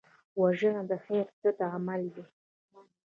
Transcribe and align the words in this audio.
وژنه 0.41 0.81
د 0.89 0.91
خیر 1.03 1.25
ضد 1.41 1.59
عمل 1.73 2.01
دی 2.13 2.23